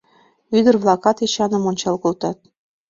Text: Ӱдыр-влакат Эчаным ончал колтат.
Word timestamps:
Ӱдыр-влакат 0.57 1.17
Эчаным 1.25 1.63
ончал 1.69 1.95
колтат. 2.03 2.37